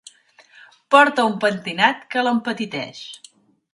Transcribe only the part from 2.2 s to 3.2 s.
l'empetiteix.